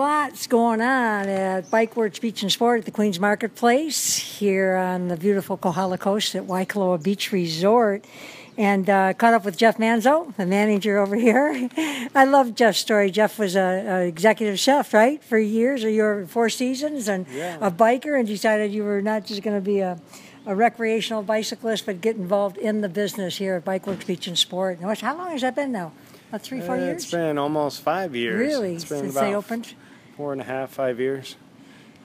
[0.00, 5.08] lots going on at Bike Bikeworks Beach and Sport at the Queens Marketplace here on
[5.08, 8.06] the beautiful Kohala Coast at Waikoloa Beach Resort.
[8.56, 11.68] And uh, caught up with Jeff Manzo, the manager over here.
[12.14, 13.10] I love Jeff's story.
[13.10, 17.58] Jeff was a, executive chef, right, for years, or your four seasons, and Yeah.
[17.60, 19.98] a biker, and decided you were not just going to be a,
[20.46, 24.80] a recreational bicyclist, but get involved in the business here at Bikeworks Beach and Sport.
[24.80, 25.92] How long has that been now?
[26.30, 27.02] About three, four Uh, years?
[27.02, 28.38] It's been almost five years.
[28.38, 28.78] Really?
[28.78, 29.74] Since they opened?
[30.20, 31.36] Four and a half, five years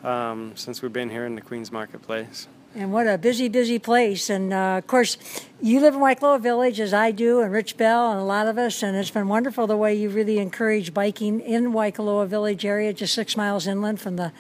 [0.02, 2.48] um, since we've been here in the Queens Marketplace.
[2.74, 4.30] And what a busy, busy place.
[4.30, 5.18] And uh, of course,
[5.62, 8.58] you live in Waikoloa Village, as I do, and Rich Bell, and a lot of
[8.58, 8.82] us.
[8.82, 13.14] And it's been wonderful the way you really encourage biking in Waikoloa Village area, just
[13.14, 14.32] six miles inland from the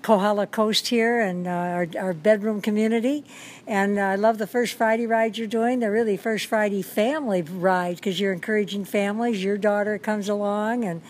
[0.00, 3.22] Kohala Coast here and uh, our, our bedroom community.
[3.66, 5.80] And uh, I love the First Friday rides you're doing.
[5.80, 9.44] They're really First Friday family rides because you're encouraging families.
[9.44, 11.02] Your daughter comes along and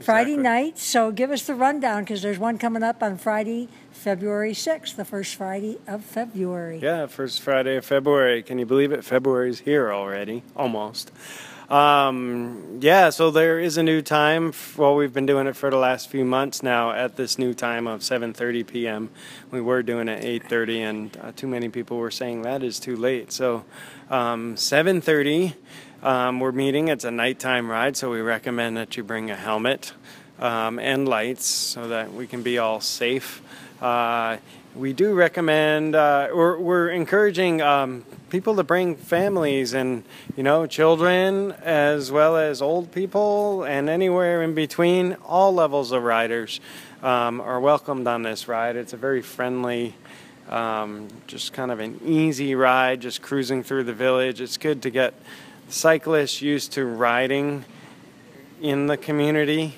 [0.00, 0.42] Friday Exactly.
[0.42, 0.78] night.
[0.78, 5.04] So give us the rundown because there's one coming up on Friday, February 6th, the
[5.04, 6.78] first Friday of February.
[6.80, 8.42] Yeah, first Friday of February.
[8.42, 9.04] Can you believe it?
[9.04, 11.10] February's here already, almost.
[11.68, 14.54] Um, yeah, so there is a new time.
[14.78, 17.86] Well, we've been doing it for the last few months now at this new time
[17.86, 19.10] of 7:30 p.m.
[19.50, 22.96] We were doing it 8:30, and uh, too many people were saying that is too
[22.96, 23.32] late.
[23.32, 23.64] So
[24.08, 25.54] um, 7:30,
[26.02, 26.88] um, we're meeting.
[26.88, 29.92] It's a nighttime ride, so we recommend that you bring a helmet
[30.38, 33.42] um, and lights so that we can be all safe.
[33.82, 34.36] Uh,
[34.76, 40.04] we do recommend, uh, we're, we're encouraging um, people to bring families and,
[40.36, 45.14] you know, children as well as old people and anywhere in between.
[45.26, 46.60] All levels of riders
[47.02, 48.76] um, are welcomed on this ride.
[48.76, 49.94] It's a very friendly,
[50.48, 54.40] um, just kind of an easy ride, just cruising through the village.
[54.40, 55.14] It's good to get
[55.68, 57.64] cyclists used to riding
[58.60, 59.74] in the community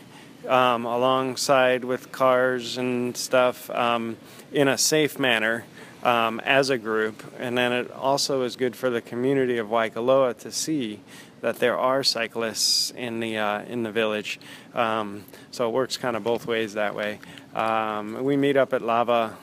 [0.48, 4.16] um, alongside with cars and stuff um,
[4.52, 5.64] in a safe manner
[6.02, 7.22] um, as a group.
[7.38, 11.00] And then it also is good for the community of Waikoloa to see
[11.40, 14.38] that there are cyclists in the uh, in the village.
[14.74, 17.18] Um, so it works kind of both ways that way.
[17.54, 19.36] Um, we meet up at Lava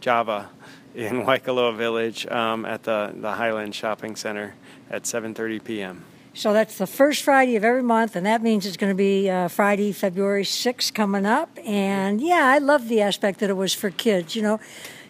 [0.00, 0.50] Java
[0.94, 4.54] in Waikoloa Village um, at the, the Highland Shopping Center
[4.90, 6.04] at 7:30 p.m.
[6.32, 9.28] So that's the first Friday of every month, and that means it's going to be
[9.28, 11.50] uh, Friday, February 6th coming up.
[11.64, 14.36] And yeah, I love the aspect that it was for kids.
[14.36, 14.60] You know,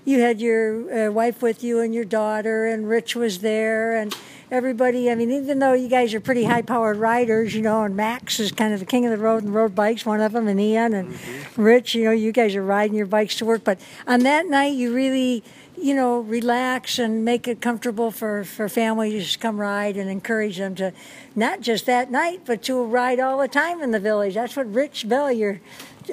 [0.06, 4.16] you had your uh, wife with you and your daughter, and Rich was there, and
[4.50, 5.10] everybody.
[5.10, 8.40] I mean, even though you guys are pretty high powered riders, you know, and Max
[8.40, 10.58] is kind of the king of the road and road bikes, one of them, and
[10.58, 11.18] Ian and
[11.56, 13.62] Rich, you know, you guys are riding your bikes to work.
[13.62, 15.44] But on that night, you really
[15.80, 20.58] you know, relax and make it comfortable for, for families to come ride and encourage
[20.58, 20.92] them to
[21.34, 24.34] not just that night, but to ride all the time in the village.
[24.34, 25.60] That's what Rich Bell, your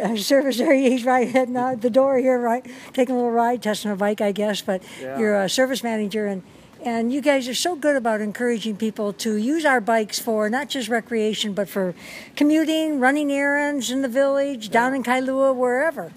[0.02, 2.66] uh, service area, he's right heading out the door here, right?
[2.94, 5.20] Taking a little ride, testing a bike, I guess, but Yeah.
[5.20, 6.44] you're a service manager and
[6.86, 10.70] and you guys are so good about encouraging people to use our bikes for not
[10.70, 11.96] just recreation, but for
[12.36, 16.14] commuting, running errands in the village, down in Kailua, wherever.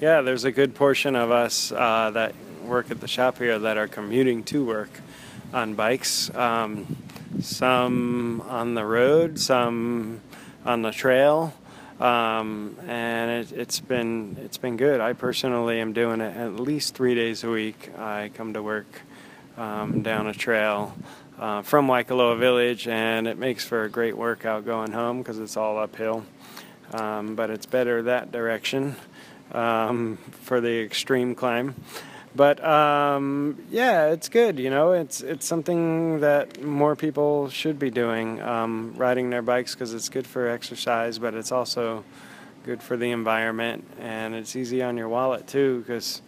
[0.00, 2.34] Yeah, there's a good portion of us uh, that
[2.70, 5.00] work at the shop here that are commuting to work
[5.52, 6.32] on bikes.
[6.36, 6.96] Um,
[7.40, 10.20] some on the road, some
[10.64, 11.52] on the trail,
[11.98, 15.00] um, and it, it's been it's been good.
[15.00, 17.90] I personally am doing it at least three days a week.
[17.98, 19.02] I come to work
[19.58, 20.94] um, down a trail.
[21.40, 25.56] Uh, from Waikoloa Village, and it makes for a great workout going home because it's
[25.56, 26.22] all uphill.
[26.92, 28.94] Um, but it's better that direction
[29.52, 31.74] um, for the extreme climb.
[32.34, 34.58] But um, yeah, it's good.
[34.58, 39.74] You know, it's it's something that more people should be doing, um, riding their bikes
[39.74, 42.04] because it's good for exercise, but it's also
[42.64, 43.84] good for the environment.
[43.98, 46.22] And it's easy on your wallet too because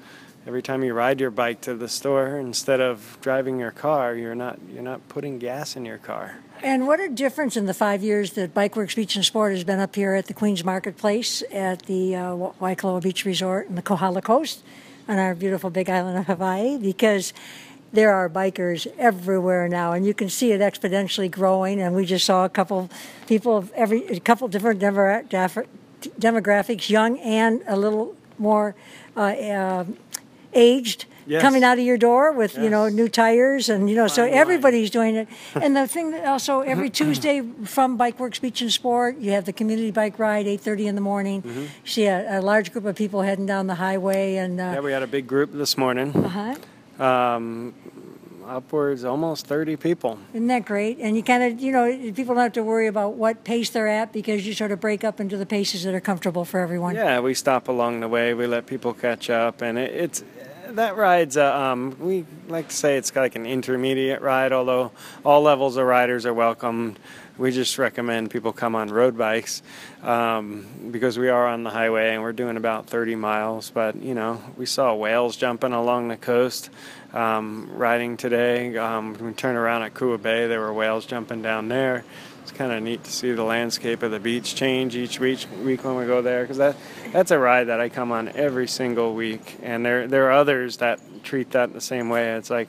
[0.46, 4.34] every time you ride your bike to the store instead of driving your car you're
[4.34, 6.36] not you're not putting gas in your car.
[6.62, 9.64] And what a difference in the five years that Bike Works Beach and Sport has
[9.64, 13.82] been up here at the Queens Marketplace at the uh, Waikoloa Beach Resort and the
[13.82, 14.62] Kohala Coast
[15.08, 17.32] on our beautiful big island of Hawaii because
[17.92, 22.24] there are bikers everywhere now and you can see it exponentially growing and we just
[22.24, 22.90] saw a couple
[23.26, 28.74] people of every a couple different demographics young and a little more
[29.16, 29.84] uh, uh,
[30.54, 31.42] aged Yes.
[31.42, 34.90] coming out of your door with you know new tires and you know so everybody's
[34.90, 39.30] doing it and the thing that also every tuesday from bikeworks beach and sport you
[39.32, 41.60] have the community bike ride 8.30 in the morning Mm-hmm.
[41.60, 44.82] you see a, a large group of people heading down the highway and yeah uh,
[44.82, 47.02] we had a big group this morning uh-huh.
[47.04, 47.74] um,
[48.46, 50.18] upwards almost 30 people.
[50.34, 50.98] Isn't that great?
[50.98, 53.88] And you kind of, you know, people don't have to worry about what pace they're
[53.88, 56.94] at because you sort of break up into the paces that are comfortable for everyone.
[56.94, 58.34] Yeah, we stop along the way.
[58.34, 60.24] We let people catch up, and it, it's
[60.76, 64.52] that ride's uh, um, we like to say it's like an intermediate ride.
[64.52, 64.92] Although
[65.24, 66.96] all levels of riders are welcome,
[67.38, 69.62] we just recommend people come on road bikes
[70.02, 73.70] um, because we are on the highway and we're doing about 30 miles.
[73.70, 76.70] But you know, we saw whales jumping along the coast
[77.12, 78.76] um, riding today.
[78.76, 82.04] Um, we turned around at Kua Bay, there were whales jumping down there.
[82.42, 85.84] It's kind of neat to see the landscape of the beach change each week, week
[85.84, 86.76] when we go there because that
[87.12, 90.78] that's a ride that I come on every single week, and there there are others
[90.78, 92.32] that treat that the same way.
[92.34, 92.68] It's like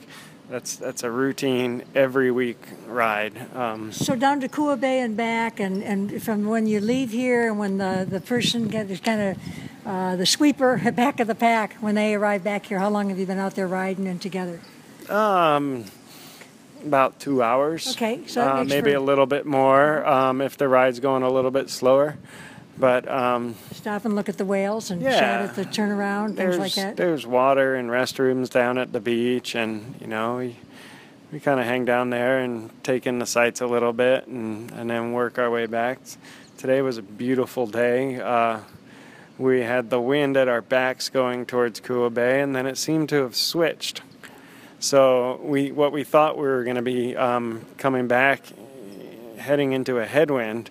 [0.50, 3.56] that's that's a routine every week ride.
[3.56, 7.50] Um, so down to Kua Bay and back, and, and from when you leave here
[7.50, 9.38] and when the, the person gets kind of
[9.86, 12.80] uh, the sweeper back of the pack when they arrive back here.
[12.80, 14.60] How long have you been out there riding and together?
[15.10, 15.86] Um,
[16.86, 17.96] about two hours.
[17.96, 18.98] Okay, so uh, maybe for...
[18.98, 22.18] a little bit more um, if the ride's going a little bit slower.
[22.78, 26.58] But um, stop and look at the whales and yeah, chat at the turnaround, things
[26.58, 26.98] like that.
[26.98, 30.56] There's water and restrooms down at the beach, and you know we
[31.32, 34.72] we kind of hang down there and take in the sights a little bit, and
[34.72, 36.00] and then work our way back.
[36.58, 38.20] Today was a beautiful day.
[38.20, 38.62] Uh,
[39.38, 43.10] we had the wind at our backs going towards Kua Bay, and then it seemed
[43.10, 44.02] to have switched.
[44.84, 48.42] So we, what we thought we were going to be um, coming back,
[49.38, 50.70] heading into a headwind,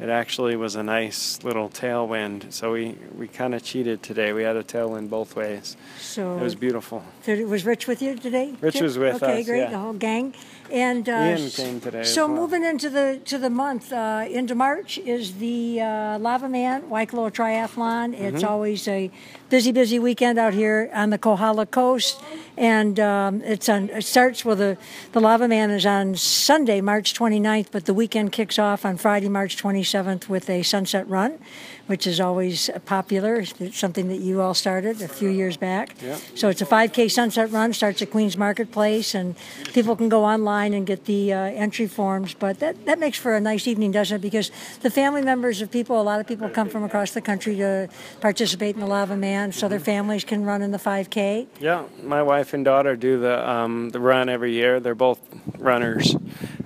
[0.00, 2.52] it actually was a nice little tailwind.
[2.52, 4.32] So we, we kind of cheated today.
[4.32, 5.76] We had a tailwind both ways.
[6.00, 7.04] So it was beautiful.
[7.24, 8.52] Was Rich with you today?
[8.60, 9.32] Rich was with okay, us.
[9.32, 9.58] Okay, great.
[9.60, 9.70] Yeah.
[9.70, 10.34] The whole gang.
[10.68, 12.02] And uh, Ian came today.
[12.02, 12.34] So well.
[12.34, 17.30] moving into the to the month, uh, into March is the uh, Lava Man Waikoloa
[17.30, 18.14] Triathlon.
[18.14, 18.48] It's mm-hmm.
[18.48, 19.10] always a
[19.52, 22.18] busy, busy weekend out here on the Kohala Coast,
[22.56, 23.90] and um, it's on.
[23.90, 24.78] It starts with the
[25.12, 29.28] the Lava Man is on Sunday, March 29th, but the weekend kicks off on Friday,
[29.28, 31.38] March 27th, with a sunset run
[31.86, 33.44] which is always popular.
[33.58, 35.94] It's something that you all started a few years back.
[36.02, 36.20] Yep.
[36.34, 39.34] So it's a 5K sunset run, starts at Queens Marketplace, and
[39.72, 42.34] people can go online and get the uh, entry forms.
[42.34, 44.20] But that, that makes for a nice evening, doesn't it?
[44.20, 44.50] Because
[44.80, 47.88] the family members of people, a lot of people come from across the country to
[48.20, 51.46] participate in the Lava Man, so their families can run in the 5K.
[51.60, 54.80] Yeah, my wife and daughter do the um, the run every year.
[54.80, 55.20] They're both
[55.58, 56.16] runners,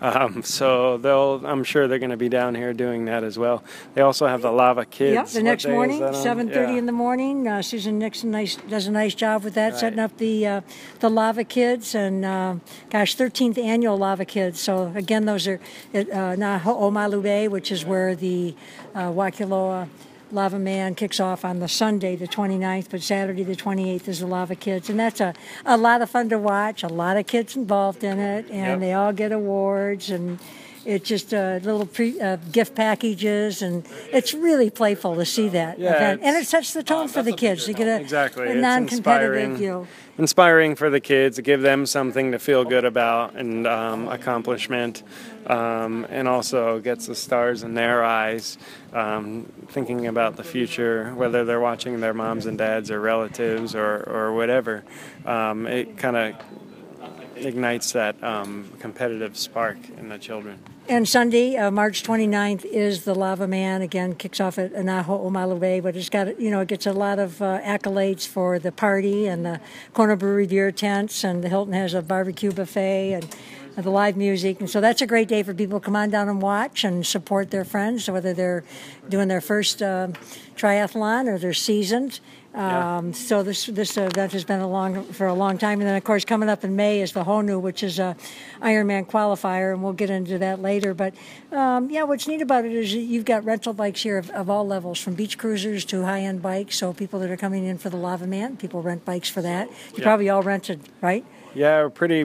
[0.01, 1.45] um, so they'll.
[1.47, 3.63] I'm sure they're going to be down here doing that as well.
[3.95, 5.15] They also have the Lava Kids.
[5.15, 6.79] Yep, the next morning, seven thirty yeah.
[6.79, 7.49] in the morning.
[7.49, 9.81] Uh, Susan Nixon nice, does a nice job with that, right.
[9.81, 10.61] setting up the uh,
[11.01, 12.57] the Lava Kids, and uh,
[12.91, 14.61] gosh, thirteenth annual Lava Kids.
[14.61, 15.61] So again, those are
[15.95, 18.55] at uh, which is where the
[18.95, 19.89] uh, Waikoloa.
[20.33, 24.27] Lava Man kicks off on the Sunday, the 29th, but Saturday, the 28th, is the
[24.27, 24.91] Lava Kids.
[24.91, 25.35] And that's a,
[25.65, 28.81] a lot of fun to watch, a lot of kids involved in it, and yep.
[28.81, 30.11] they all get awards.
[30.11, 30.39] And
[30.87, 35.79] it's just uh, little pre, uh, gift packages, and it's really playful to see that
[35.79, 36.23] yeah, event.
[36.23, 37.65] And it sets the tone for the kids.
[37.67, 38.49] to get a, exactly.
[38.49, 39.87] a non-competitive, you
[40.19, 45.03] inspiring for the kids to give them something to feel good about and um, accomplishment,
[45.47, 48.57] um, and also gets the stars in their eyes,
[48.93, 54.03] um, thinking about the future, whether they're watching their moms and dads or relatives or,
[54.09, 54.85] or whatever.
[55.25, 56.35] Um, it kind of
[57.37, 60.59] ignites that um, competitive spark in the children.
[60.89, 63.83] And Sunday, uh, March 29th, is the Lava Man.
[63.83, 67.19] Again, kicks off at Naho'omalu Bay, but it's got, you know, it gets a lot
[67.19, 69.61] of uh, accolades for the party and the
[69.95, 73.37] Kona Brewery beer tents, and the Hilton has a barbecue buffet and
[73.83, 74.61] the live music.
[74.61, 77.07] And so that's a great day for people to come on down and watch and
[77.07, 78.65] support their friends, whether they're
[79.09, 80.09] doing their first uh,
[80.57, 82.21] triathlon or they're seasoned.
[82.55, 86.05] Um, So this this event has been along for a long time, and then of
[86.05, 88.17] course coming up in May is the Honu, which is a
[88.63, 90.95] Ironman qualifier, and we'll get into that later.
[90.95, 91.13] But
[91.53, 94.67] um, yeah, what's neat about it is you've got rental bikes here of, of all
[94.67, 96.79] levels, from beach cruisers to high end bikes.
[96.79, 99.69] So people that are coming in for the Lava Man, people rent bikes for that.
[99.69, 100.05] You yeah.
[100.05, 101.27] probably all rented, right?
[101.55, 102.25] Yeah, we're pretty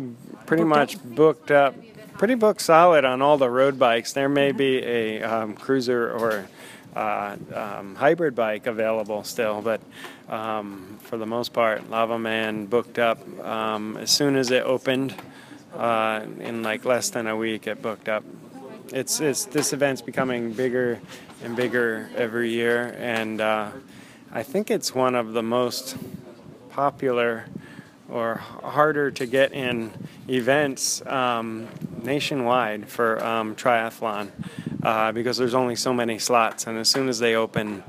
[0.52, 1.04] pretty much up.
[1.06, 1.76] booked up,
[2.18, 4.12] pretty booked solid on all the road bikes.
[4.12, 6.46] There may be a um, cruiser or
[6.94, 9.80] uh, um, hybrid bike available still, but
[10.28, 15.16] um, for the most part, Lava Man booked up um, as soon as it opened.
[15.74, 18.26] Uh, in like less than a week, it booked up.
[18.92, 21.00] It's, it's this event's becoming bigger
[21.46, 23.72] and bigger every year, and uh,
[24.34, 25.96] I think it's one of the most
[26.72, 27.46] popular
[28.12, 29.92] or harder to get in
[30.28, 31.68] events um,
[32.04, 34.30] nationwide for um, triathlon
[34.84, 37.84] uh, because there's only so many slots, and as soon as they open,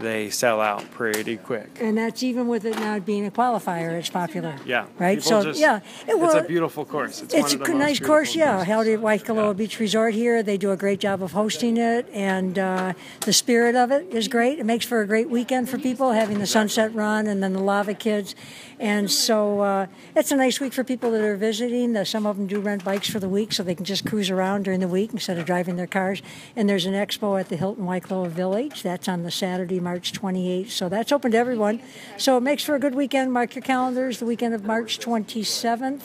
[0.00, 1.68] they sell out pretty quick.
[1.80, 4.56] And that's even with it now being a qualifier, it's popular.
[4.66, 4.86] Yeah.
[4.98, 5.18] Right?
[5.18, 5.76] People So, just- yeah.
[5.76, 7.22] It it's will- a beautiful course.
[7.22, 8.50] It's, It's a of the c- most nice course, yeah.
[8.52, 8.66] courses.
[8.66, 10.42] Held at Waikoloa Beach Resort here.
[10.42, 14.26] They do a great job of hosting it, and uh, the spirit of it is
[14.28, 14.58] great.
[14.58, 17.60] It makes for a great weekend for people having the sunset run and then the
[17.60, 18.34] lava kids.
[18.78, 22.02] And so uh, it's a nice week for people that are visiting.
[22.06, 24.62] Some of them do rent bikes for the week so they can just cruise around
[24.64, 26.22] during the week instead of driving their cars.
[26.56, 28.82] And there's an expo at the Hilton Waikoloa Village.
[28.82, 30.70] That's on the Saturday, March 28th.
[30.70, 31.80] So that's open to everyone.
[32.16, 33.32] So it makes for a good weekend.
[33.32, 34.20] Mark your calendars.
[34.20, 36.02] The weekend of March 27th.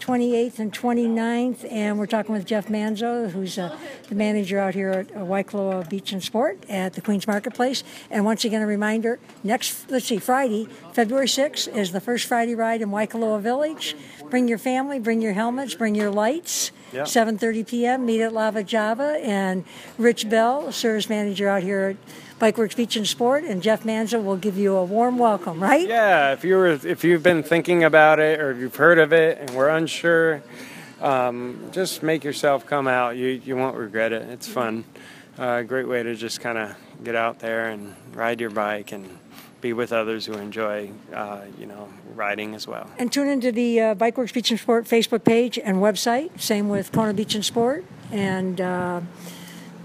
[0.00, 3.76] 28th and 29th, and we're talking with Jeff Manzo, who's uh,
[4.08, 7.82] the manager out here at uh, Waikoloa Beach and Sport at the Queens Marketplace.
[8.10, 12.54] And once again, a reminder: next, let's see, Friday, February 6th is the first Friday
[12.54, 13.96] ride in Waikoloa Village.
[14.30, 16.70] Bring your family, bring your helmets, bring your lights.
[16.92, 17.02] Yeah.
[17.02, 18.06] 7:30 p.m.
[18.06, 19.64] Meet at Lava Java, and
[19.98, 24.36] Rich Bell, service manager out here at Bikeworks Beach and Sport, and Jeff Manzo will
[24.36, 25.62] give you a warm welcome.
[25.62, 25.86] Right?
[25.88, 29.12] Yeah, if you were, if you've been thinking about it or if you've heard of
[29.12, 30.42] it and we're unsure,
[31.00, 33.16] um, just make yourself come out.
[33.16, 34.22] You you won't regret it.
[34.30, 34.84] It's fun.
[35.38, 39.06] Uh, great way to just kind of get out there and ride your bike and
[39.60, 42.88] be with others who enjoy, uh, you know, riding as well.
[42.98, 46.40] And tune into the uh, Bikeworks Beach and Sport Facebook page and website.
[46.40, 49.00] Same with Kona Beach and Sport and uh,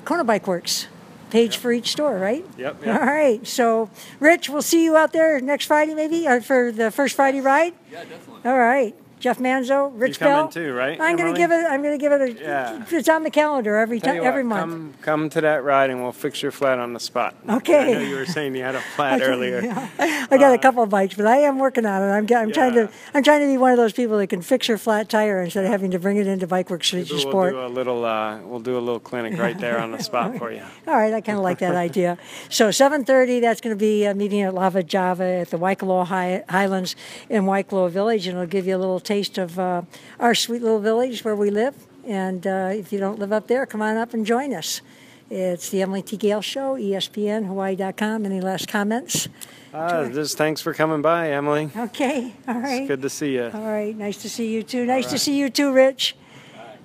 [0.06, 0.88] Kona Bikeworks
[1.30, 2.46] page for each store, right?
[2.58, 3.01] Yep, All yep.
[3.01, 3.48] right.
[3.48, 3.89] So,
[4.20, 7.74] Rich, we'll see you out there next Friday, maybe, or for the first Friday ride.
[7.92, 8.50] Yeah, definitely.
[8.50, 8.96] All right.
[9.24, 10.48] Jeff Manzo, Rich coming Bell.
[10.50, 11.65] too, right, I'm going to give it.
[11.65, 12.44] I'm going to give it a.
[12.44, 12.86] Yeah.
[12.92, 14.62] It's on the calendar every time, what, every month.
[14.62, 17.34] Come, come to that ride and we'll fix your flat on the spot.
[17.48, 17.92] Okay.
[17.92, 19.62] I know you were saying you had a flat earlier.
[19.98, 22.08] I got a couple of bikes, but I am working on it.
[22.08, 22.89] I'm, I'm trying to.
[23.13, 25.63] I'm trying to be one of those people that can fix your flat tire instead
[25.63, 27.53] of having to bring it into Bikeworks Beach and We'll Sport.
[27.53, 28.03] do a little.
[28.03, 30.63] Uh, we'll do a little clinic right there on the spot for you.
[30.86, 32.18] All right, I kind of like that idea.
[32.50, 36.44] So 7:30, that's going to be a meeting at Lava Java at the Waikoloa High,
[36.50, 36.98] Highlands
[37.30, 39.84] in Waikoloa Village, and it'll give you a little taste of uh,
[40.20, 41.75] our sweet little village where we live.
[42.05, 44.82] And uh, if you don't live up there, come on up and join us.
[45.29, 46.17] It's the Emily T.
[46.17, 48.25] Gail Show, ESPN, Hawaii.com.
[48.25, 49.29] Any last comments?
[49.72, 51.70] Uh, just thanks for coming by, Emily.
[51.75, 52.82] Okay, all right.
[52.82, 53.51] It's good to see you.
[53.53, 54.86] All right, nice to see you too.
[54.86, 56.15] Nice to see you too, Rich.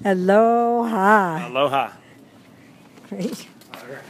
[0.05, 1.49] Aloha.
[1.49, 1.93] Aloha.
[3.09, 3.49] Great.